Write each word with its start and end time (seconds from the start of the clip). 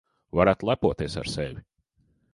Varat 0.39 0.63
lepoties 0.69 1.19
ar 1.23 1.31
sevi. 1.35 1.63